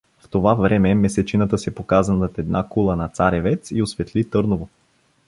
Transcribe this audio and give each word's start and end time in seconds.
В 0.19 0.29
това 0.29 0.53
време 0.53 0.95
месечината 0.95 1.57
се 1.57 1.75
показа 1.75 2.13
над 2.13 2.39
една 2.39 2.67
кула 2.67 2.95
на 2.95 3.07
Царевец 3.09 3.71
и 3.71 3.81
осветли 3.81 4.29
Търново. 4.29 4.69